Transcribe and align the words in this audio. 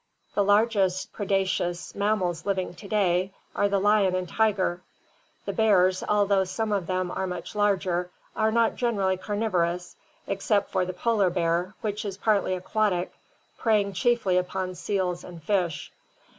The 0.33 0.43
largest 0.43 1.13
predaceous 1.13 1.93
mammals 1.93 2.43
living 2.43 2.73
to 2.73 2.87
day 2.87 3.33
are 3.55 3.69
the 3.69 3.77
lion 3.79 4.15
and 4.15 4.27
tiger. 4.27 4.81
The 5.45 5.53
bears, 5.53 6.01
although 6.09 6.43
some 6.43 6.71
of 6.71 6.87
them 6.87 7.11
are 7.11 7.27
much 7.27 7.53
larger, 7.53 8.09
are 8.35 8.51
not 8.51 8.73
generally 8.77 9.17
carnivorous, 9.17 9.95
except 10.25 10.71
for 10.71 10.85
the 10.85 10.93
polar 10.93 11.29
bear, 11.29 11.75
which 11.81 12.03
is 12.03 12.17
partly 12.17 12.55
aquatic, 12.55 13.13
preying 13.59 13.93
chiefly 13.93 14.37
upon 14.37 14.73
seals 14.73 15.23
and 15.23 15.43
fish. 15.43 15.91